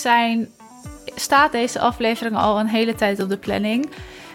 zijn, 0.00 0.50
staat 1.14 1.52
deze 1.52 1.78
aflevering 1.80 2.36
al 2.36 2.60
een 2.60 2.66
hele 2.66 2.94
tijd 2.94 3.20
op 3.20 3.28
de 3.28 3.38
planning. 3.38 3.90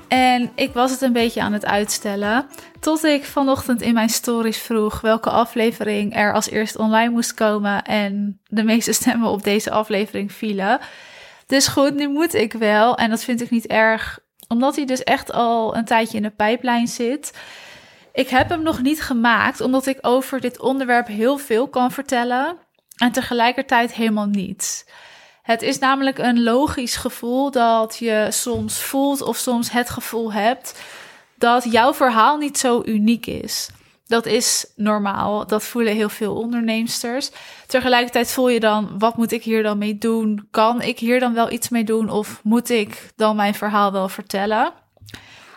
En 0.07 0.51
ik 0.55 0.73
was 0.73 0.91
het 0.91 1.01
een 1.01 1.13
beetje 1.13 1.41
aan 1.41 1.53
het 1.53 1.65
uitstellen. 1.65 2.45
Tot 2.79 3.03
ik 3.03 3.25
vanochtend 3.25 3.81
in 3.81 3.93
mijn 3.93 4.09
stories 4.09 4.57
vroeg 4.57 5.01
welke 5.01 5.29
aflevering 5.29 6.15
er 6.15 6.33
als 6.33 6.49
eerst 6.49 6.75
online 6.75 7.09
moest 7.09 7.33
komen. 7.33 7.83
En 7.83 8.39
de 8.43 8.63
meeste 8.63 8.93
stemmen 9.03 9.29
op 9.29 9.43
deze 9.43 9.71
aflevering 9.71 10.31
vielen. 10.31 10.79
Dus 11.47 11.67
goed, 11.67 11.93
nu 11.93 12.07
moet 12.07 12.33
ik 12.33 12.53
wel. 12.53 12.97
En 12.97 13.09
dat 13.09 13.23
vind 13.23 13.41
ik 13.41 13.49
niet 13.49 13.67
erg, 13.67 14.19
omdat 14.47 14.75
hij 14.75 14.85
dus 14.85 15.03
echt 15.03 15.31
al 15.31 15.75
een 15.75 15.85
tijdje 15.85 16.17
in 16.17 16.23
de 16.23 16.29
pijplijn 16.29 16.87
zit. 16.87 17.37
Ik 18.13 18.29
heb 18.29 18.49
hem 18.49 18.63
nog 18.63 18.81
niet 18.81 19.01
gemaakt, 19.01 19.61
omdat 19.61 19.85
ik 19.85 19.97
over 20.01 20.41
dit 20.41 20.59
onderwerp 20.59 21.07
heel 21.07 21.37
veel 21.37 21.67
kan 21.67 21.91
vertellen. 21.91 22.57
En 22.97 23.11
tegelijkertijd 23.11 23.93
helemaal 23.93 24.25
niet. 24.25 24.85
Het 25.43 25.61
is 25.61 25.79
namelijk 25.79 26.17
een 26.17 26.43
logisch 26.43 26.95
gevoel 26.95 27.51
dat 27.51 27.97
je 27.97 28.27
soms 28.29 28.81
voelt 28.81 29.21
of 29.21 29.37
soms 29.37 29.71
het 29.71 29.89
gevoel 29.89 30.33
hebt 30.33 30.81
dat 31.35 31.63
jouw 31.71 31.93
verhaal 31.93 32.37
niet 32.37 32.57
zo 32.57 32.81
uniek 32.85 33.25
is. 33.25 33.69
Dat 34.07 34.25
is 34.25 34.71
normaal. 34.75 35.47
Dat 35.47 35.63
voelen 35.63 35.93
heel 35.93 36.09
veel 36.09 36.35
onderneemsters. 36.35 37.31
Tegelijkertijd 37.67 38.31
voel 38.31 38.49
je 38.49 38.59
dan: 38.59 38.99
wat 38.99 39.17
moet 39.17 39.31
ik 39.31 39.43
hier 39.43 39.63
dan 39.63 39.77
mee 39.77 39.97
doen? 39.97 40.47
Kan 40.51 40.81
ik 40.81 40.99
hier 40.99 41.19
dan 41.19 41.33
wel 41.33 41.51
iets 41.51 41.69
mee 41.69 41.83
doen? 41.83 42.09
Of 42.09 42.39
moet 42.43 42.69
ik 42.69 43.11
dan 43.15 43.35
mijn 43.35 43.53
verhaal 43.53 43.91
wel 43.91 44.09
vertellen? 44.09 44.71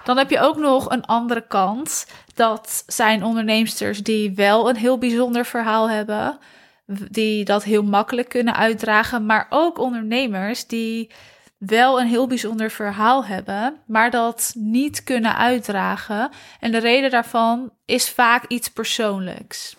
Dan 0.04 0.16
heb 0.16 0.30
je 0.30 0.40
ook 0.40 0.56
nog 0.56 0.90
een 0.90 1.04
andere 1.04 1.46
kant. 1.46 2.06
Dat 2.34 2.84
zijn 2.86 3.24
onderneemsters 3.24 4.02
die 4.02 4.34
wel 4.34 4.68
een 4.68 4.76
heel 4.76 4.98
bijzonder 4.98 5.46
verhaal 5.46 5.90
hebben 5.90 6.38
die 6.86 7.44
dat 7.44 7.64
heel 7.64 7.82
makkelijk 7.82 8.28
kunnen 8.28 8.56
uitdragen, 8.56 9.26
maar 9.26 9.46
ook 9.50 9.78
ondernemers 9.78 10.66
die 10.66 11.10
wel 11.58 12.00
een 12.00 12.06
heel 12.06 12.26
bijzonder 12.26 12.70
verhaal 12.70 13.24
hebben, 13.24 13.76
maar 13.86 14.10
dat 14.10 14.52
niet 14.56 15.04
kunnen 15.04 15.36
uitdragen. 15.36 16.30
En 16.60 16.72
de 16.72 16.78
reden 16.78 17.10
daarvan 17.10 17.72
is 17.84 18.10
vaak 18.10 18.44
iets 18.46 18.68
persoonlijks. 18.68 19.76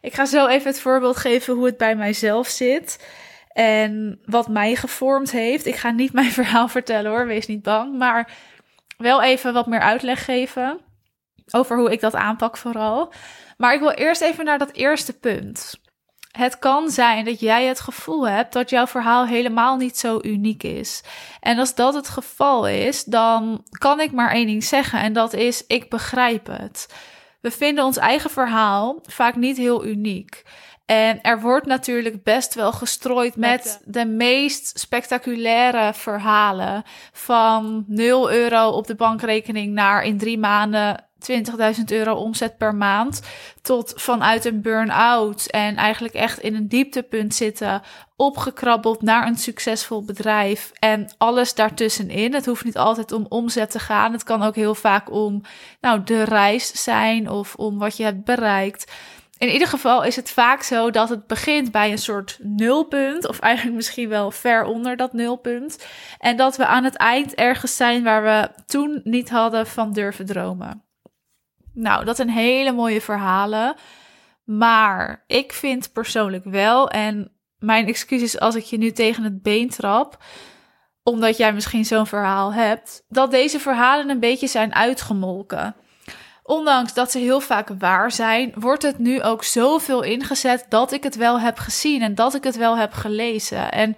Ik 0.00 0.14
ga 0.14 0.24
zo 0.24 0.46
even 0.46 0.70
het 0.70 0.80
voorbeeld 0.80 1.16
geven 1.16 1.54
hoe 1.54 1.66
het 1.66 1.76
bij 1.76 1.96
mijzelf 1.96 2.48
zit 2.48 3.06
en 3.52 4.20
wat 4.24 4.48
mij 4.48 4.76
gevormd 4.76 5.30
heeft. 5.30 5.66
Ik 5.66 5.76
ga 5.76 5.90
niet 5.90 6.12
mijn 6.20 6.30
verhaal 6.30 6.68
vertellen 6.68 7.10
hoor, 7.10 7.26
wees 7.26 7.46
niet 7.46 7.62
bang, 7.62 7.98
maar 7.98 8.32
wel 8.96 9.22
even 9.22 9.52
wat 9.52 9.66
meer 9.66 9.80
uitleg 9.80 10.24
geven 10.24 10.80
over 11.50 11.78
hoe 11.78 11.92
ik 11.92 12.00
dat 12.00 12.14
aanpak 12.14 12.56
vooral. 12.56 13.12
Maar 13.56 13.74
ik 13.74 13.80
wil 13.80 13.90
eerst 13.90 14.20
even 14.20 14.44
naar 14.44 14.58
dat 14.58 14.72
eerste 14.72 15.18
punt. 15.18 15.80
Het 16.30 16.58
kan 16.58 16.90
zijn 16.90 17.24
dat 17.24 17.40
jij 17.40 17.66
het 17.66 17.80
gevoel 17.80 18.28
hebt 18.28 18.52
dat 18.52 18.70
jouw 18.70 18.86
verhaal 18.86 19.26
helemaal 19.26 19.76
niet 19.76 19.98
zo 19.98 20.18
uniek 20.22 20.62
is. 20.62 21.02
En 21.40 21.58
als 21.58 21.74
dat 21.74 21.94
het 21.94 22.08
geval 22.08 22.68
is, 22.68 23.04
dan 23.04 23.64
kan 23.78 24.00
ik 24.00 24.12
maar 24.12 24.30
één 24.30 24.46
ding 24.46 24.64
zeggen 24.64 25.00
en 25.00 25.12
dat 25.12 25.32
is: 25.32 25.66
ik 25.66 25.90
begrijp 25.90 26.46
het. 26.46 26.94
We 27.40 27.50
vinden 27.50 27.84
ons 27.84 27.96
eigen 27.96 28.30
verhaal 28.30 28.98
vaak 29.02 29.36
niet 29.36 29.56
heel 29.56 29.84
uniek. 29.84 30.42
En 30.86 31.20
er 31.22 31.40
wordt 31.40 31.66
natuurlijk 31.66 32.22
best 32.22 32.54
wel 32.54 32.72
gestrooid 32.72 33.36
met 33.36 33.80
de 33.84 34.06
meest 34.06 34.78
spectaculaire 34.78 35.94
verhalen. 35.94 36.82
Van 37.12 37.84
0 37.86 38.32
euro 38.32 38.68
op 38.68 38.86
de 38.86 38.94
bankrekening 38.94 39.72
naar 39.72 40.04
in 40.04 40.18
drie 40.18 40.38
maanden 40.38 41.09
20.000 41.76 41.84
euro 41.86 42.14
omzet 42.14 42.58
per 42.58 42.74
maand. 42.74 43.20
Tot 43.62 43.92
vanuit 43.96 44.44
een 44.44 44.62
burn-out 44.62 45.46
en 45.46 45.76
eigenlijk 45.76 46.14
echt 46.14 46.38
in 46.38 46.54
een 46.54 46.68
dieptepunt 46.68 47.34
zitten. 47.34 47.82
Opgekrabbeld 48.16 49.02
naar 49.02 49.26
een 49.26 49.38
succesvol 49.38 50.04
bedrijf 50.04 50.70
en 50.78 51.14
alles 51.18 51.54
daartussenin. 51.54 52.34
Het 52.34 52.46
hoeft 52.46 52.64
niet 52.64 52.78
altijd 52.78 53.12
om 53.12 53.26
omzet 53.28 53.70
te 53.70 53.78
gaan. 53.78 54.12
Het 54.12 54.24
kan 54.24 54.42
ook 54.42 54.54
heel 54.54 54.74
vaak 54.74 55.10
om 55.10 55.42
nou, 55.80 56.02
de 56.04 56.22
reis 56.22 56.82
zijn 56.82 57.30
of 57.30 57.54
om 57.54 57.78
wat 57.78 57.96
je 57.96 58.04
hebt 58.04 58.24
bereikt. 58.24 58.92
In 59.40 59.48
ieder 59.48 59.68
geval 59.68 60.04
is 60.04 60.16
het 60.16 60.30
vaak 60.30 60.62
zo 60.62 60.90
dat 60.90 61.08
het 61.08 61.26
begint 61.26 61.70
bij 61.70 61.90
een 61.90 61.98
soort 61.98 62.38
nulpunt, 62.42 63.28
of 63.28 63.38
eigenlijk 63.38 63.76
misschien 63.76 64.08
wel 64.08 64.30
ver 64.30 64.64
onder 64.64 64.96
dat 64.96 65.12
nulpunt. 65.12 65.86
En 66.18 66.36
dat 66.36 66.56
we 66.56 66.66
aan 66.66 66.84
het 66.84 66.96
eind 66.96 67.34
ergens 67.34 67.76
zijn 67.76 68.02
waar 68.02 68.22
we 68.22 68.62
toen 68.66 69.00
niet 69.04 69.30
hadden 69.30 69.66
van 69.66 69.92
durven 69.92 70.26
dromen. 70.26 70.89
Nou, 71.80 72.04
dat 72.04 72.16
zijn 72.16 72.30
hele 72.30 72.72
mooie 72.72 73.00
verhalen. 73.00 73.74
Maar 74.44 75.24
ik 75.26 75.52
vind 75.52 75.92
persoonlijk 75.92 76.44
wel, 76.44 76.88
en 76.88 77.32
mijn 77.58 77.86
excuus 77.86 78.22
is 78.22 78.40
als 78.40 78.54
ik 78.54 78.64
je 78.64 78.78
nu 78.78 78.92
tegen 78.92 79.22
het 79.22 79.42
been 79.42 79.68
trap, 79.68 80.22
omdat 81.02 81.36
jij 81.36 81.52
misschien 81.52 81.84
zo'n 81.84 82.06
verhaal 82.06 82.52
hebt, 82.52 83.04
dat 83.08 83.30
deze 83.30 83.60
verhalen 83.60 84.08
een 84.08 84.20
beetje 84.20 84.46
zijn 84.46 84.74
uitgemolken. 84.74 85.74
Ondanks 86.42 86.94
dat 86.94 87.10
ze 87.10 87.18
heel 87.18 87.40
vaak 87.40 87.68
waar 87.78 88.12
zijn, 88.12 88.52
wordt 88.54 88.82
het 88.82 88.98
nu 88.98 89.22
ook 89.22 89.44
zoveel 89.44 90.02
ingezet 90.02 90.66
dat 90.68 90.92
ik 90.92 91.02
het 91.02 91.16
wel 91.16 91.40
heb 91.40 91.58
gezien 91.58 92.02
en 92.02 92.14
dat 92.14 92.34
ik 92.34 92.44
het 92.44 92.56
wel 92.56 92.76
heb 92.76 92.92
gelezen. 92.92 93.72
En 93.72 93.96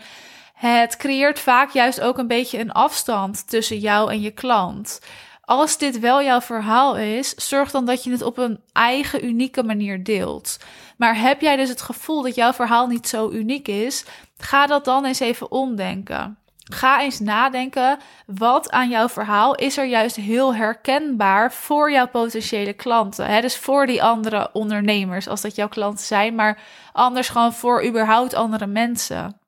het 0.54 0.97
creëert 0.97 1.38
vaak 1.38 1.70
juist 1.70 2.00
ook 2.00 2.19
een 2.19 2.26
beetje 2.26 2.59
een 2.59 2.72
afstand 2.72 3.49
tussen 3.49 3.78
jou 3.78 4.10
en 4.10 4.20
je 4.20 4.31
klant 4.31 5.00
als 5.44 5.78
dit 5.78 5.98
wel 5.98 6.22
jouw 6.22 6.41
verhaal 6.41 6.97
is, 6.97 7.34
zorg 7.34 7.70
dan 7.70 7.84
dat 7.84 8.04
je 8.04 8.10
het 8.10 8.22
op 8.22 8.38
een 8.38 8.60
eigen 8.72 9.25
unieke 9.25 9.62
manier 9.62 10.04
deelt. 10.04 10.58
Maar 10.97 11.20
heb 11.20 11.41
jij 11.41 11.56
dus 11.56 11.69
het 11.69 11.82
gevoel 11.82 12.22
dat 12.22 12.34
jouw 12.34 12.53
verhaal 12.53 12.86
niet 12.86 13.08
zo 13.08 13.30
uniek 13.30 13.69
is, 13.69 14.04
ga 14.36 14.66
dat 14.66 14.84
dan 14.84 15.04
eens 15.04 15.20
even 15.20 15.50
omdenken. 15.50 16.36
Ga 16.64 17.00
eens 17.00 17.20
nadenken, 17.20 17.98
wat 18.26 18.70
aan 18.70 18.88
jouw 18.88 19.08
verhaal 19.08 19.54
is 19.54 19.76
er 19.76 19.84
juist 19.84 20.16
heel 20.16 20.54
herkenbaar 20.54 21.52
voor 21.52 21.92
jouw 21.92 22.08
potentiële 22.08 22.72
klanten. 22.72 23.26
Hè? 23.26 23.41
Dus 23.41 23.56
voor 23.56 23.86
die 23.86 24.02
andere 24.02 24.50
ondernemers, 24.52 25.28
als 25.28 25.41
dat 25.41 25.54
jouw 25.54 25.69
klanten 25.69 26.04
zijn, 26.04 26.34
maar 26.34 26.58
anders 26.92 27.28
gewoon 27.28 27.52
voor 27.52 27.84
überhaupt 27.84 28.34
andere 28.34 28.66
mensen. 28.66 29.41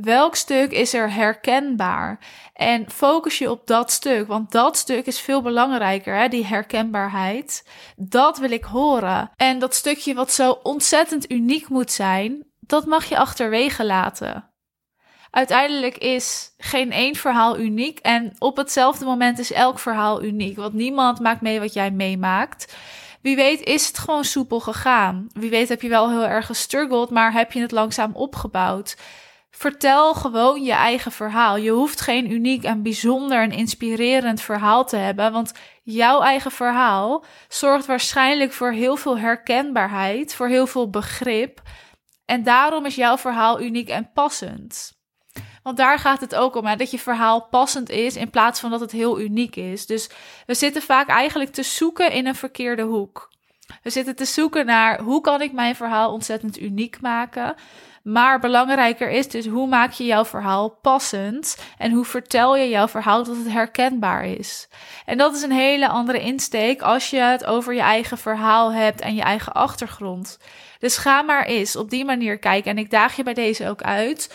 Welk 0.00 0.34
stuk 0.34 0.72
is 0.72 0.94
er 0.94 1.12
herkenbaar? 1.12 2.18
En 2.52 2.90
focus 2.90 3.38
je 3.38 3.50
op 3.50 3.66
dat 3.66 3.92
stuk, 3.92 4.26
want 4.26 4.52
dat 4.52 4.76
stuk 4.76 5.06
is 5.06 5.20
veel 5.20 5.42
belangrijker, 5.42 6.16
hè? 6.16 6.28
die 6.28 6.46
herkenbaarheid. 6.46 7.68
Dat 7.96 8.38
wil 8.38 8.50
ik 8.50 8.64
horen. 8.64 9.30
En 9.36 9.58
dat 9.58 9.74
stukje 9.74 10.14
wat 10.14 10.32
zo 10.32 10.58
ontzettend 10.62 11.30
uniek 11.32 11.68
moet 11.68 11.90
zijn, 11.90 12.44
dat 12.60 12.86
mag 12.86 13.04
je 13.04 13.18
achterwege 13.18 13.84
laten. 13.84 14.50
Uiteindelijk 15.30 15.96
is 15.96 16.54
geen 16.58 16.92
één 16.92 17.14
verhaal 17.14 17.58
uniek 17.58 17.98
en 17.98 18.32
op 18.38 18.56
hetzelfde 18.56 19.04
moment 19.04 19.38
is 19.38 19.52
elk 19.52 19.78
verhaal 19.78 20.22
uniek, 20.22 20.56
want 20.56 20.74
niemand 20.74 21.20
maakt 21.20 21.40
mee 21.40 21.60
wat 21.60 21.72
jij 21.72 21.90
meemaakt. 21.90 22.76
Wie 23.22 23.36
weet 23.36 23.60
is 23.60 23.86
het 23.86 23.98
gewoon 23.98 24.24
soepel 24.24 24.60
gegaan. 24.60 25.28
Wie 25.32 25.50
weet 25.50 25.68
heb 25.68 25.82
je 25.82 25.88
wel 25.88 26.10
heel 26.10 26.26
erg 26.26 26.46
gestruggeld, 26.46 27.10
maar 27.10 27.32
heb 27.32 27.52
je 27.52 27.60
het 27.60 27.72
langzaam 27.72 28.10
opgebouwd. 28.14 28.96
Vertel 29.58 30.14
gewoon 30.14 30.62
je 30.62 30.72
eigen 30.72 31.12
verhaal. 31.12 31.56
Je 31.56 31.70
hoeft 31.70 32.00
geen 32.00 32.32
uniek 32.32 32.64
en 32.64 32.82
bijzonder 32.82 33.42
en 33.42 33.50
inspirerend 33.50 34.40
verhaal 34.40 34.84
te 34.84 34.96
hebben, 34.96 35.32
want 35.32 35.52
jouw 35.82 36.20
eigen 36.20 36.50
verhaal 36.50 37.24
zorgt 37.48 37.86
waarschijnlijk 37.86 38.52
voor 38.52 38.70
heel 38.70 38.96
veel 38.96 39.18
herkenbaarheid, 39.18 40.34
voor 40.34 40.48
heel 40.48 40.66
veel 40.66 40.90
begrip. 40.90 41.62
En 42.24 42.42
daarom 42.42 42.86
is 42.86 42.94
jouw 42.94 43.16
verhaal 43.16 43.60
uniek 43.60 43.88
en 43.88 44.10
passend. 44.12 44.92
Want 45.62 45.76
daar 45.76 45.98
gaat 45.98 46.20
het 46.20 46.34
ook 46.34 46.56
om, 46.56 46.66
hè, 46.66 46.76
dat 46.76 46.90
je 46.90 46.98
verhaal 46.98 47.42
passend 47.42 47.90
is 47.90 48.16
in 48.16 48.30
plaats 48.30 48.60
van 48.60 48.70
dat 48.70 48.80
het 48.80 48.92
heel 48.92 49.20
uniek 49.20 49.56
is. 49.56 49.86
Dus 49.86 50.10
we 50.46 50.54
zitten 50.54 50.82
vaak 50.82 51.08
eigenlijk 51.08 51.52
te 51.52 51.62
zoeken 51.62 52.12
in 52.12 52.26
een 52.26 52.34
verkeerde 52.34 52.82
hoek. 52.82 53.32
We 53.82 53.90
zitten 53.90 54.16
te 54.16 54.24
zoeken 54.24 54.66
naar 54.66 55.00
hoe 55.00 55.20
kan 55.20 55.42
ik 55.42 55.52
mijn 55.52 55.76
verhaal 55.76 56.12
ontzettend 56.12 56.60
uniek 56.60 57.00
maken. 57.00 57.54
Maar 58.02 58.38
belangrijker 58.40 59.10
is 59.10 59.28
dus 59.28 59.46
hoe 59.46 59.66
maak 59.66 59.92
je 59.92 60.04
jouw 60.04 60.24
verhaal 60.24 60.68
passend 60.68 61.58
en 61.78 61.92
hoe 61.92 62.04
vertel 62.04 62.56
je 62.56 62.68
jouw 62.68 62.88
verhaal 62.88 63.24
dat 63.24 63.36
het 63.36 63.52
herkenbaar 63.52 64.24
is. 64.24 64.68
En 65.04 65.18
dat 65.18 65.34
is 65.34 65.42
een 65.42 65.52
hele 65.52 65.88
andere 65.88 66.20
insteek 66.20 66.82
als 66.82 67.10
je 67.10 67.18
het 67.18 67.44
over 67.44 67.74
je 67.74 67.80
eigen 67.80 68.18
verhaal 68.18 68.72
hebt 68.72 69.00
en 69.00 69.14
je 69.14 69.22
eigen 69.22 69.52
achtergrond. 69.52 70.38
Dus 70.78 70.96
ga 70.96 71.22
maar 71.22 71.44
eens 71.44 71.76
op 71.76 71.90
die 71.90 72.04
manier 72.04 72.38
kijken 72.38 72.70
en 72.70 72.78
ik 72.78 72.90
daag 72.90 73.16
je 73.16 73.22
bij 73.22 73.34
deze 73.34 73.68
ook 73.68 73.82
uit. 73.82 74.34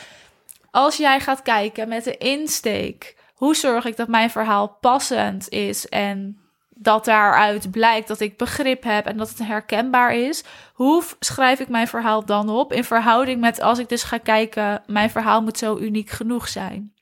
Als 0.72 0.98
jij 0.98 1.20
gaat 1.20 1.42
kijken 1.42 1.88
met 1.88 2.04
de 2.04 2.18
insteek, 2.18 3.16
hoe 3.36 3.56
zorg 3.56 3.86
ik 3.86 3.98
dat 3.98 4.08
mijn 4.08 4.30
verhaal 4.30 4.78
passend 4.82 5.50
is 5.50 5.88
en 5.88 6.43
dat 6.76 7.06
daaruit 7.06 7.72
blijkt 7.72 8.08
dat 8.08 8.20
ik 8.20 8.38
begrip 8.38 8.84
heb 8.84 9.06
en 9.06 9.18
dat 9.18 9.30
het 9.30 9.48
herkenbaar 9.48 10.16
is. 10.16 10.44
Hoe 10.74 11.04
schrijf 11.20 11.60
ik 11.60 11.70
mijn 11.70 11.88
verhaal 11.88 12.26
dan 12.26 12.50
op 12.50 12.74
in 12.74 12.84
verhouding 12.84 13.40
met 13.40 13.62
als 13.62 13.80
ik 13.80 13.90
dus 13.90 14.04
ga 14.04 14.18
kijken, 14.18 14.84
mijn 14.88 15.10
verhaal 15.10 15.42
moet 15.42 15.58
zo 15.58 15.78
uniek 15.78 16.10
genoeg 16.10 16.48
zijn. 16.48 16.94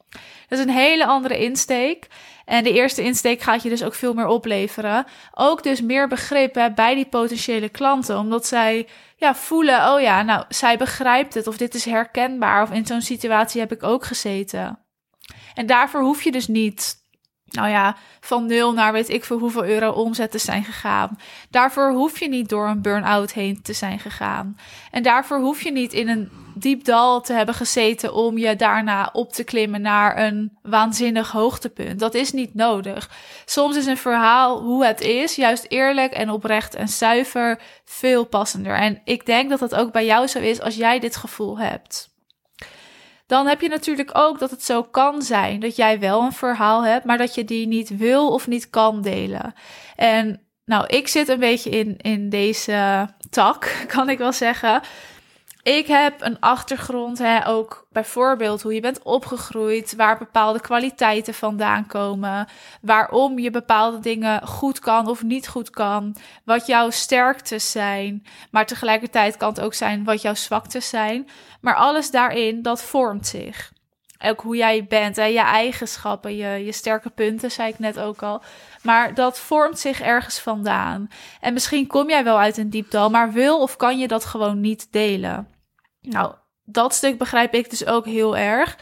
Dat 0.48 0.60
is 0.60 0.66
een 0.66 0.72
hele 0.72 1.06
andere 1.06 1.38
insteek. 1.38 2.08
En 2.46 2.64
de 2.64 2.74
eerste 2.74 3.04
insteek 3.04 3.42
gaat 3.42 3.64
je 3.64 3.70
dus 3.70 3.84
ook 3.84 3.94
veel 3.94 4.14
meer 4.14 4.28
opleveren. 4.28 5.06
Ook 5.34 5.64
dus 5.64 5.82
meer 5.82 6.08
begrip 6.08 6.56
hè, 6.56 6.72
bij 6.72 6.96
die 6.96 7.06
potentiële 7.06 7.70
klanten, 7.70 8.18
omdat 8.18 8.48
zij 8.48 8.88
ja, 9.16 9.36
voelen: 9.36 9.94
oh 9.94 10.02
ja, 10.02 10.22
nou, 10.22 10.46
zij 10.50 10.78
begrijpt 10.78 11.34
het, 11.34 11.48
of 11.48 11.58
dit 11.58 11.74
is 11.74 11.86
herkenbaar, 11.86 12.64
of 12.64 12.72
in 12.72 12.86
zo'n 12.86 13.02
situatie 13.02 13.62
heb 13.62 13.72
ik 13.72 13.84
ook 13.84 14.06
gezeten. 14.06 14.80
En 15.54 15.66
daarvoor 15.66 16.02
hoef 16.02 16.24
je 16.24 16.32
dus 16.32 16.48
niet 16.48 17.01
nou 17.52 17.70
ja, 17.70 17.96
van 18.20 18.46
nul 18.46 18.74
naar 18.74 18.92
weet 18.92 19.10
ik 19.10 19.24
veel 19.24 19.40
hoeveel 19.40 19.66
euro 19.66 19.92
omzet 19.92 20.32
te 20.32 20.38
zijn 20.38 20.64
gegaan. 20.64 21.20
Daarvoor 21.50 21.92
hoef 21.92 22.20
je 22.20 22.30
niet 22.30 22.50
door 22.50 22.68
een 22.68 22.82
burn-out 22.82 23.34
heen 23.34 23.62
te 23.62 23.74
zijn 23.74 24.00
gegaan. 24.00 24.58
En 24.92 25.04
daarvoor 25.04 25.40
hoef 25.40 25.62
je 25.62 25.72
niet 25.72 25.94
in 25.94 26.10
een 26.10 26.32
diep 26.56 26.84
dal 26.84 27.22
te 27.22 27.34
hebben 27.34 27.56
gezeten 27.56 28.14
om 28.14 28.38
je 28.38 28.56
daarna 28.56 29.10
op 29.14 29.34
te 29.34 29.44
klimmen 29.44 29.82
naar 29.82 30.18
een 30.18 30.58
waanzinnig 30.62 31.32
hoogtepunt. 31.32 32.00
Dat 32.00 32.14
is 32.14 32.32
niet 32.32 32.56
nodig. 32.56 33.10
Soms 33.46 33.78
is 33.78 33.86
een 33.86 33.98
verhaal 33.98 34.62
hoe 34.62 34.86
het 34.86 35.02
is, 35.02 35.36
juist 35.36 35.66
eerlijk 35.70 36.12
en 36.12 36.30
oprecht 36.30 36.76
en 36.76 36.88
zuiver, 36.88 37.62
veel 37.86 38.26
passender. 38.26 38.76
En 38.76 39.02
ik 39.04 39.26
denk 39.26 39.50
dat 39.50 39.60
dat 39.60 39.76
ook 39.76 39.92
bij 39.92 40.06
jou 40.06 40.28
zo 40.28 40.40
is 40.40 40.62
als 40.62 40.76
jij 40.76 41.00
dit 41.00 41.16
gevoel 41.16 41.60
hebt. 41.60 42.11
Dan 43.32 43.48
heb 43.48 43.62
je 43.62 43.70
natuurlijk 43.70 44.10
ook 44.14 44.40
dat 44.40 44.52
het 44.52 44.64
zo 44.64 44.84
kan 44.84 45.22
zijn 45.22 45.60
dat 45.60 45.76
jij 45.76 46.00
wel 46.00 46.22
een 46.22 46.32
verhaal 46.32 46.84
hebt, 46.84 47.06
maar 47.06 47.18
dat 47.18 47.36
je 47.36 47.46
die 47.46 47.68
niet 47.68 47.98
wil 47.98 48.30
of 48.30 48.48
niet 48.48 48.70
kan 48.70 49.02
delen. 49.02 49.54
En 49.96 50.42
nou, 50.66 50.86
ik 50.88 51.08
zit 51.08 51.28
een 51.28 51.40
beetje 51.40 51.70
in, 51.70 51.98
in 51.98 52.30
deze 52.30 53.08
tak, 53.30 53.76
kan 53.96 54.10
ik 54.10 54.18
wel 54.18 54.32
zeggen. 54.32 54.82
Ik 55.64 55.88
heb 55.88 56.22
een 56.22 56.40
achtergrond, 56.40 57.18
hè, 57.18 57.48
ook 57.48 57.88
bijvoorbeeld 57.92 58.62
hoe 58.62 58.74
je 58.74 58.82
bent 58.82 59.04
opgegroeid, 59.04 59.96
waar 59.96 60.18
bepaalde 60.18 60.62
kwaliteiten 60.62 61.34
vandaan 61.34 61.88
komen, 61.88 62.48
waarom 62.82 63.40
je 63.40 63.52
bepaalde 63.52 64.00
dingen 64.00 64.48
goed 64.48 64.80
kan 64.80 65.08
of 65.08 65.24
niet 65.24 65.48
goed 65.48 65.70
kan, 65.70 66.16
wat 66.46 66.68
jouw 66.68 66.90
sterktes 66.90 67.72
zijn, 67.72 68.26
maar 68.52 68.66
tegelijkertijd 68.66 69.38
kan 69.38 69.50
het 69.50 69.62
ook 69.62 69.74
zijn 69.74 70.04
wat 70.04 70.22
jouw 70.22 70.36
zwaktes 70.36 70.90
zijn. 70.90 71.30
Maar 71.62 71.76
alles 71.76 72.12
daarin, 72.12 72.62
dat 72.62 72.82
vormt 72.82 73.28
zich. 73.28 73.72
Ook 74.24 74.42
hoe 74.42 74.56
jij 74.56 74.86
bent, 74.86 75.16
hè, 75.16 75.26
je 75.26 75.40
eigenschappen, 75.40 76.36
je, 76.36 76.66
je 76.66 76.72
sterke 76.72 77.10
punten, 77.10 77.52
zei 77.52 77.70
ik 77.70 77.80
net 77.80 78.00
ook 78.00 78.24
al. 78.24 78.42
Maar 78.84 79.14
dat 79.14 79.40
vormt 79.40 79.80
zich 79.80 80.02
ergens 80.02 80.40
vandaan. 80.40 81.08
En 81.40 81.54
misschien 81.54 81.88
kom 81.88 82.10
jij 82.10 82.24
wel 82.24 82.40
uit 82.40 82.58
een 82.58 82.70
diepdal, 82.70 83.10
maar 83.10 83.32
wil 83.32 83.62
of 83.62 83.76
kan 83.76 84.00
je 84.00 84.08
dat 84.08 84.26
gewoon 84.26 84.60
niet 84.60 84.92
delen. 84.92 85.48
Nou, 86.02 86.34
dat 86.64 86.94
stuk 86.94 87.18
begrijp 87.18 87.54
ik 87.54 87.70
dus 87.70 87.86
ook 87.86 88.06
heel 88.06 88.38
erg. 88.38 88.78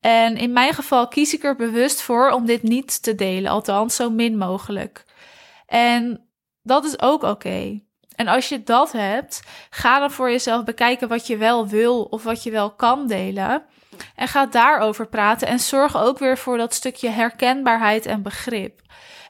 En 0.00 0.36
in 0.36 0.52
mijn 0.52 0.74
geval 0.74 1.08
kies 1.08 1.34
ik 1.34 1.44
er 1.44 1.56
bewust 1.56 2.02
voor 2.02 2.30
om 2.30 2.46
dit 2.46 2.62
niet 2.62 3.02
te 3.02 3.14
delen, 3.14 3.50
althans 3.50 3.96
zo 3.96 4.10
min 4.10 4.38
mogelijk. 4.38 5.04
En 5.66 6.28
dat 6.62 6.84
is 6.84 7.00
ook 7.00 7.22
oké. 7.22 7.80
En 8.14 8.28
als 8.28 8.48
je 8.48 8.62
dat 8.62 8.92
hebt, 8.92 9.42
ga 9.70 9.98
dan 9.98 10.10
voor 10.10 10.30
jezelf 10.30 10.64
bekijken 10.64 11.08
wat 11.08 11.26
je 11.26 11.36
wel 11.36 11.68
wil 11.68 12.02
of 12.02 12.22
wat 12.22 12.42
je 12.42 12.50
wel 12.50 12.70
kan 12.70 13.06
delen. 13.06 13.64
En 14.14 14.28
ga 14.28 14.46
daarover 14.46 15.06
praten 15.06 15.48
en 15.48 15.60
zorg 15.60 15.96
ook 15.96 16.18
weer 16.18 16.38
voor 16.38 16.56
dat 16.56 16.74
stukje 16.74 17.08
herkenbaarheid 17.08 18.06
en 18.06 18.22
begrip. 18.22 18.80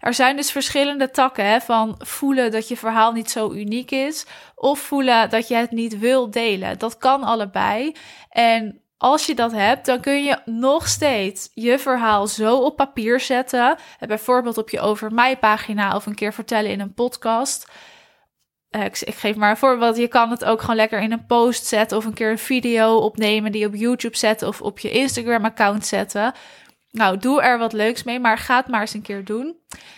Er 0.01 0.15
zijn 0.15 0.37
dus 0.37 0.51
verschillende 0.51 1.11
takken 1.11 1.45
hè, 1.45 1.61
van 1.61 1.95
voelen 1.99 2.51
dat 2.51 2.69
je 2.69 2.77
verhaal 2.77 3.13
niet 3.13 3.31
zo 3.31 3.53
uniek 3.53 3.91
is 3.91 4.27
of 4.55 4.79
voelen 4.79 5.31
dat 5.31 5.49
je 5.49 5.55
het 5.55 5.71
niet 5.71 5.99
wil 5.99 6.31
delen. 6.31 6.79
Dat 6.79 6.99
kan 6.99 7.23
allebei. 7.23 7.97
En 8.31 8.81
als 8.97 9.27
je 9.27 9.35
dat 9.35 9.53
hebt, 9.53 9.87
dan 9.87 10.01
kun 10.01 10.25
je 10.25 10.39
nog 10.45 10.89
steeds 10.89 11.51
je 11.55 11.79
verhaal 11.79 12.27
zo 12.27 12.57
op 12.57 12.77
papier 12.77 13.21
zetten. 13.21 13.77
Bijvoorbeeld 14.07 14.59
op 14.59 14.71
je 14.71 14.81
over 14.81 15.13
mij 15.13 15.37
pagina 15.37 15.97
of 15.97 16.07
een 16.07 16.15
keer 16.15 16.33
vertellen 16.33 16.71
in 16.71 16.81
een 16.81 16.95
podcast. 16.95 17.69
Eh, 18.75 18.85
ik, 18.85 18.97
geef 18.97 19.37
maar 19.37 19.51
een 19.51 19.57
voorbeeld. 19.57 19.97
Je 19.97 20.09
kan 20.09 20.31
het 20.31 20.45
ook 20.45 20.61
gewoon 20.61 20.77
lekker 20.77 21.01
in 21.01 21.13
een 21.13 21.27
post 21.27 21.67
zetten 21.67 21.97
of 21.97 22.05
een 22.05 22.15
keer 22.15 22.31
een 22.31 22.39
video 22.39 22.97
opnemen 22.97 23.53
die 23.53 23.67
op 23.67 23.75
YouTube 23.75 24.17
zetten 24.17 24.49
of 24.49 24.63
op 24.63 24.79
je 24.79 24.91
Instagram 24.91 25.45
account 25.45 25.87
zetten. 25.87 26.33
Nou, 26.91 27.19
doe 27.19 27.43
er 27.43 27.59
wat 27.59 27.73
leuks 27.73 28.03
mee, 28.03 28.21
maar 28.21 28.39
ga 28.39 28.57
het 28.57 28.69
maar 28.69 28.81
eens 28.81 28.95
een 28.95 29.03
keer 29.03 29.25
doen. 29.25 29.57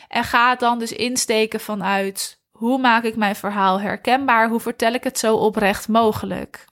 En 0.09 0.25
ga 0.25 0.51
het 0.51 0.61
dan 0.61 0.79
dus 0.79 0.93
insteken 0.93 1.61
vanuit 1.61 2.41
hoe 2.51 2.79
maak 2.79 3.05
ik 3.05 3.17
mijn 3.17 3.37
verhaal 3.37 3.81
herkenbaar? 3.81 4.49
Hoe 4.49 4.61
vertel 4.61 4.93
ik 4.93 5.05
het 5.05 5.19
zo 5.19 5.37
oprecht 5.37 5.89
mogelijk? 5.89 6.65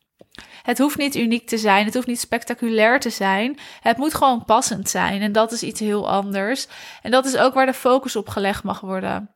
Het 0.62 0.78
hoeft 0.78 0.98
niet 0.98 1.14
uniek 1.14 1.48
te 1.48 1.58
zijn, 1.58 1.84
het 1.84 1.94
hoeft 1.94 2.06
niet 2.06 2.20
spectaculair 2.20 3.00
te 3.00 3.10
zijn. 3.10 3.58
Het 3.80 3.96
moet 3.96 4.14
gewoon 4.14 4.44
passend 4.44 4.88
zijn 4.88 5.22
en 5.22 5.32
dat 5.32 5.52
is 5.52 5.62
iets 5.62 5.80
heel 5.80 6.10
anders. 6.10 6.66
En 7.02 7.10
dat 7.10 7.24
is 7.24 7.36
ook 7.36 7.54
waar 7.54 7.66
de 7.66 7.74
focus 7.74 8.16
op 8.16 8.28
gelegd 8.28 8.62
mag 8.62 8.80
worden. 8.80 9.33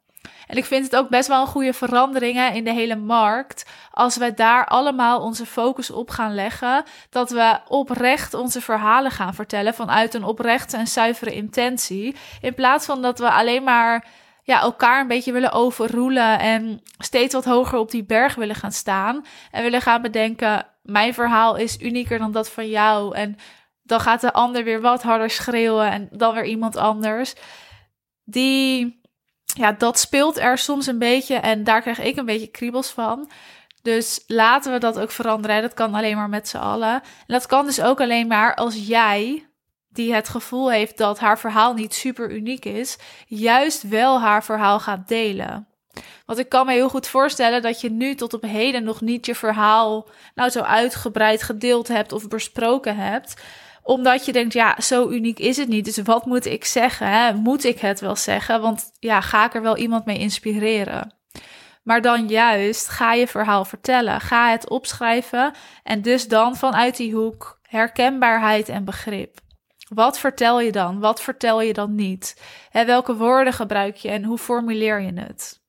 En 0.49 0.57
ik 0.57 0.65
vind 0.65 0.85
het 0.85 0.97
ook 0.97 1.09
best 1.09 1.29
wel 1.29 1.41
een 1.41 1.47
goede 1.47 1.73
verandering 1.73 2.55
in 2.55 2.65
de 2.65 2.73
hele 2.73 2.97
markt. 2.97 3.67
Als 3.91 4.17
we 4.17 4.35
daar 4.35 4.67
allemaal 4.67 5.21
onze 5.21 5.47
focus 5.47 5.91
op 5.91 6.11
gaan 6.11 6.35
leggen. 6.35 6.85
Dat 7.11 7.31
we 7.31 7.59
oprecht 7.69 8.35
onze 8.35 8.61
verhalen 8.61 9.11
gaan 9.11 9.35
vertellen 9.35 9.75
vanuit 9.75 10.15
een 10.15 10.25
oprechte 10.25 10.77
en 10.77 10.87
zuivere 10.87 11.35
intentie. 11.35 12.17
In 12.41 12.55
plaats 12.55 12.87
van 12.87 13.03
dat 13.03 13.19
we 13.19 13.31
alleen 13.31 13.63
maar 13.63 14.07
ja, 14.43 14.61
elkaar 14.61 15.01
een 15.01 15.09
beetje 15.09 15.33
willen 15.33 15.53
overroelen 15.53 16.39
en 16.39 16.83
steeds 16.99 17.35
wat 17.35 17.45
hoger 17.45 17.79
op 17.79 17.91
die 17.91 18.05
berg 18.05 18.35
willen 18.35 18.55
gaan 18.55 18.73
staan. 18.73 19.25
En 19.51 19.63
willen 19.63 19.83
gaan 19.83 20.03
bedenken, 20.03 20.67
mijn 20.83 21.15
verhaal 21.15 21.57
is 21.57 21.81
unieker 21.81 22.19
dan 22.19 22.33
dat 22.33 22.51
van 22.51 22.69
jou. 22.69 23.15
En 23.15 23.37
dan 23.83 24.01
gaat 24.01 24.21
de 24.21 24.33
ander 24.33 24.65
weer 24.65 24.81
wat 24.81 25.03
harder 25.03 25.31
schreeuwen 25.31 25.91
en 25.91 26.09
dan 26.13 26.35
weer 26.35 26.45
iemand 26.45 26.77
anders. 26.77 27.35
Die 28.25 28.98
ja, 29.59 29.73
dat 29.73 29.99
speelt 29.99 30.39
er 30.39 30.59
soms 30.59 30.87
een 30.87 30.99
beetje 30.99 31.35
en 31.35 31.65
daar 31.65 31.81
krijg 31.81 31.99
ik 31.99 32.17
een 32.17 32.25
beetje 32.25 32.47
kriebels 32.47 32.91
van. 32.91 33.31
Dus 33.83 34.25
laten 34.27 34.73
we 34.73 34.79
dat 34.79 34.99
ook 34.99 35.11
veranderen. 35.11 35.63
Dat 35.63 35.75
kan 35.75 35.95
alleen 35.95 36.17
maar 36.17 36.29
met 36.29 36.49
z'n 36.49 36.57
allen. 36.57 36.93
En 36.93 37.03
dat 37.27 37.47
kan 37.47 37.65
dus 37.65 37.81
ook 37.81 38.01
alleen 38.01 38.27
maar 38.27 38.55
als 38.55 38.87
jij, 38.87 39.49
die 39.89 40.15
het 40.15 40.29
gevoel 40.29 40.71
heeft 40.71 40.99
dat 40.99 41.19
haar 41.19 41.39
verhaal 41.39 41.75
niet 41.75 41.95
super 41.95 42.31
uniek 42.31 42.65
is, 42.65 42.99
juist 43.27 43.89
wel 43.89 44.21
haar 44.21 44.45
verhaal 44.45 44.81
gaat 44.81 45.09
delen. 45.09 45.67
Want 46.27 46.39
ik 46.39 46.49
kan 46.49 46.67
me 46.67 46.73
heel 46.73 46.89
goed 46.89 47.07
voorstellen 47.07 47.63
dat 47.63 47.81
je 47.81 47.91
nu 47.91 48.15
tot 48.15 48.35
op 48.35 48.43
heden 48.43 48.85
nog 48.85 49.01
niet 49.01 49.27
je 49.27 49.35
verhaal 49.35 50.09
nou 50.35 50.51
zo 50.51 50.61
uitgebreid 50.61 51.43
gedeeld 51.43 51.89
hebt 51.89 52.13
of 52.13 52.29
besproken 52.29 52.97
hebt 52.97 53.35
omdat 53.89 54.25
je 54.25 54.33
denkt, 54.33 54.53
ja, 54.53 54.81
zo 54.81 55.09
uniek 55.09 55.39
is 55.39 55.57
het 55.57 55.69
niet. 55.69 55.85
Dus 55.85 55.97
wat 55.97 56.27
moet 56.27 56.47
ik 56.47 56.65
zeggen? 56.65 57.37
Moet 57.37 57.65
ik 57.65 57.79
het 57.79 58.01
wel 58.01 58.17
zeggen? 58.17 58.61
Want 58.61 58.91
ja, 58.99 59.21
ga 59.21 59.45
ik 59.45 59.55
er 59.55 59.63
wel 59.63 59.77
iemand 59.77 60.05
mee 60.05 60.19
inspireren? 60.19 61.15
Maar 61.83 62.01
dan 62.01 62.27
juist 62.27 62.89
ga 62.89 63.13
je 63.13 63.27
verhaal 63.27 63.65
vertellen. 63.65 64.21
Ga 64.21 64.51
het 64.51 64.69
opschrijven. 64.69 65.55
En 65.83 66.03
dus 66.03 66.29
dan 66.29 66.57
vanuit 66.57 66.97
die 66.97 67.15
hoek 67.15 67.59
herkenbaarheid 67.63 68.69
en 68.69 68.85
begrip. 68.85 69.39
Wat 69.89 70.19
vertel 70.19 70.61
je 70.61 70.73
dan? 70.73 71.01
Wat 71.01 71.23
vertel 71.23 71.61
je 71.61 71.73
dan 71.73 71.95
niet? 71.95 72.43
Hè, 72.71 72.85
welke 72.85 73.17
woorden 73.17 73.53
gebruik 73.53 73.97
je 73.97 74.09
en 74.09 74.25
hoe 74.25 74.39
formuleer 74.39 75.01
je 75.01 75.13
het? 75.21 75.63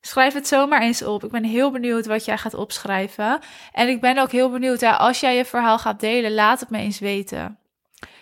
Schrijf 0.00 0.34
het 0.34 0.48
zomaar 0.48 0.80
eens 0.82 1.02
op. 1.02 1.24
Ik 1.24 1.30
ben 1.30 1.44
heel 1.44 1.70
benieuwd 1.70 2.06
wat 2.06 2.24
jij 2.24 2.38
gaat 2.38 2.54
opschrijven. 2.54 3.40
En 3.72 3.88
ik 3.88 4.00
ben 4.00 4.18
ook 4.18 4.30
heel 4.30 4.50
benieuwd, 4.50 4.82
als 4.82 5.20
jij 5.20 5.36
je 5.36 5.44
verhaal 5.44 5.78
gaat 5.78 6.00
delen, 6.00 6.34
laat 6.34 6.60
het 6.60 6.70
me 6.70 6.78
eens 6.78 6.98
weten. 6.98 7.58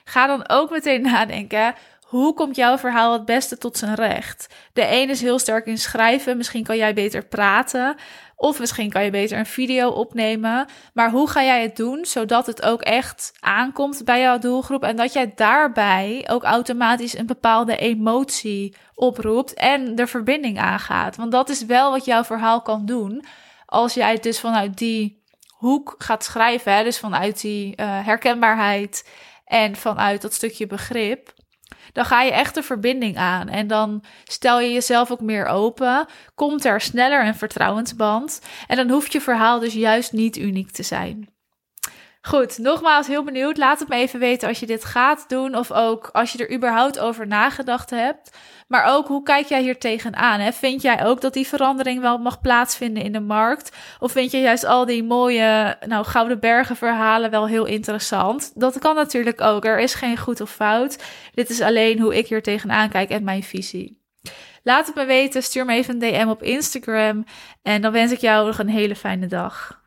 Ga 0.04 0.26
dan 0.26 0.49
ook 0.49 0.71
meteen 0.71 1.02
nadenken. 1.12 1.75
Hoe 2.07 2.35
komt 2.35 2.57
jouw 2.57 2.79
verhaal 2.79 3.13
het 3.13 3.25
beste 3.25 3.59
tot 3.59 3.79
zijn 3.79 3.95
recht? 3.95 4.55
De 4.73 4.87
een 4.91 5.11
is 5.11 5.21
heel 5.21 5.39
sterk 5.39 5.67
in 5.67 5.79
schrijven, 5.79 6.37
misschien 6.37 6.65
kan 6.65 6.77
jij 6.77 6.95
beter 6.95 7.27
praten. 7.27 7.97
Of 8.37 8.59
misschien 8.59 8.91
kan 8.91 9.05
je 9.05 9.11
beter 9.11 9.39
een 9.39 9.47
video 9.47 9.89
opnemen. 9.89 10.67
Maar 10.95 11.11
hoe 11.11 11.29
ga 11.29 11.43
jij 11.43 11.63
het 11.63 11.77
doen 11.77 12.05
zodat 12.05 12.47
het 12.47 12.63
ook 12.63 12.83
echt 12.83 13.33
aankomt 13.41 14.05
bij 14.05 14.21
jouw 14.21 14.39
doelgroep 14.39 14.83
en 14.83 14.97
dat 14.97 15.13
jij 15.13 15.33
daarbij 15.35 16.27
ook 16.31 16.43
automatisch 16.43 17.19
een 17.19 17.27
bepaalde 17.27 17.77
emotie 17.77 18.75
oproept 18.95 19.55
en 19.55 19.95
de 19.95 20.07
verbinding 20.07 20.59
aangaat? 20.59 21.17
Want 21.17 21.33
dat 21.33 21.49
is 21.49 21.65
wel 21.65 21.91
wat 21.91 22.05
jouw 22.05 22.25
verhaal 22.25 22.63
kan 22.63 22.87
doen 22.87 23.25
als 23.67 23.95
jij 23.95 24.13
het 24.13 24.23
dus 24.23 24.41
vanuit 24.41 24.79
die 24.79 25.23
hoek 25.49 25.95
gaat 25.99 26.25
schrijven, 26.25 26.75
hè? 26.75 26.83
dus 26.83 26.99
vanuit 26.99 27.41
die 27.41 27.81
uh, 27.81 28.07
herkenbaarheid 28.07 29.09
en 29.45 29.77
vanuit 29.77 30.23
dat 30.23 30.35
stukje 30.35 30.67
begrip 30.67 31.35
dan 31.93 32.05
ga 32.05 32.23
je 32.23 32.33
echt 32.33 32.55
de 32.55 32.62
verbinding 32.62 33.16
aan. 33.16 33.49
En 33.49 33.66
dan 33.66 34.05
stel 34.25 34.61
je 34.61 34.73
jezelf 34.73 35.11
ook 35.11 35.21
meer 35.21 35.47
open. 35.47 36.07
Komt 36.35 36.64
er 36.64 36.81
sneller 36.81 37.26
een 37.26 37.35
vertrouwensband. 37.35 38.40
En 38.66 38.76
dan 38.76 38.90
hoeft 38.90 39.12
je 39.12 39.21
verhaal 39.21 39.61
dus 39.61 39.75
juist 39.75 40.12
niet 40.12 40.37
uniek 40.37 40.71
te 40.71 40.83
zijn. 40.83 41.36
Goed, 42.26 42.59
nogmaals 42.59 43.06
heel 43.06 43.25
benieuwd. 43.25 43.56
Laat 43.56 43.78
het 43.78 43.88
me 43.88 43.95
even 43.95 44.21
weten 44.21 44.49
als 44.49 44.61
je 44.61 44.66
dit 44.66 44.85
gaat 44.85 45.28
doen 45.28 45.56
of 45.56 45.73
ook 45.73 46.09
als 46.12 46.33
je 46.33 46.38
er 46.38 46.54
überhaupt 46.54 46.99
over 46.99 47.26
nagedacht 47.26 47.90
hebt. 47.90 48.37
Maar 48.68 48.85
ook 48.85 49.06
hoe 49.06 49.23
kijk 49.23 49.47
jij 49.47 49.62
hier 49.62 49.78
tegenaan? 49.78 50.40
Hè? 50.40 50.52
Vind 50.52 50.83
jij 50.83 51.04
ook 51.04 51.21
dat 51.21 51.33
die 51.33 51.47
verandering 51.47 52.00
wel 52.00 52.18
mag 52.18 52.40
plaatsvinden 52.40 53.02
in 53.02 53.12
de 53.12 53.21
markt? 53.21 53.76
Of 53.99 54.12
vind 54.12 54.30
je 54.30 54.40
juist 54.40 54.64
al 54.64 54.87
die 54.87 55.04
mooie 55.04 55.76
nou, 55.87 56.04
Gouden 56.04 56.40
Bergen 56.40 56.76
verhalen 56.76 57.30
wel 57.30 57.49
heel 57.49 57.64
interessant? 57.64 58.52
Dat 58.54 58.78
kan 58.78 58.95
natuurlijk 58.95 59.40
ook. 59.40 59.64
Er 59.64 59.78
is 59.78 59.95
geen 59.95 60.18
goed 60.18 60.40
of 60.40 60.50
fout. 60.50 61.02
Dit 61.35 61.50
is 61.50 61.61
alleen 61.61 62.00
hoe 62.00 62.16
ik 62.16 62.26
hier 62.26 62.42
tegenaan 62.42 62.88
kijk 62.88 63.11
en 63.11 63.25
mijn 63.25 63.42
visie. 63.42 64.02
Laat 64.62 64.87
het 64.87 64.95
me 64.95 65.04
weten. 65.04 65.42
Stuur 65.42 65.64
me 65.64 65.75
even 65.75 65.95
een 65.95 66.12
DM 66.12 66.28
op 66.28 66.42
Instagram. 66.42 67.25
En 67.62 67.83
dan 67.83 67.92
wens 67.92 68.12
ik 68.12 68.21
jou 68.21 68.47
nog 68.47 68.59
een 68.59 68.68
hele 68.68 68.97
fijne 68.97 69.26
dag. 69.26 69.85